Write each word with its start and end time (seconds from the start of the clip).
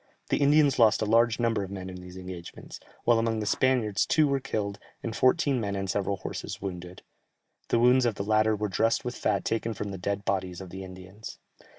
The 0.29 0.37
Indians 0.41 0.79
lost 0.79 1.03
a 1.03 1.05
large 1.05 1.39
number 1.39 1.61
of 1.63 1.69
men 1.69 1.87
in 1.87 1.97
these 2.01 2.17
engagements, 2.17 2.79
while 3.03 3.19
among 3.19 3.39
the 3.39 3.45
Spaniards 3.45 4.07
two 4.07 4.27
were 4.27 4.39
killed, 4.39 4.79
and 5.03 5.15
fourteen 5.15 5.61
men 5.61 5.75
and 5.75 5.87
several 5.87 6.17
horses 6.17 6.59
wounded; 6.59 7.03
the 7.67 7.77
wounds 7.77 8.07
of 8.07 8.15
the 8.15 8.23
latter 8.23 8.55
were 8.55 8.67
dressed 8.67 9.05
with 9.05 9.13
fat 9.15 9.45
taken 9.45 9.75
from 9.75 9.91
the 9.91 9.99
dead 9.99 10.25
bodies 10.25 10.59
of 10.59 10.71
the 10.71 10.83
Indians. 10.83 11.37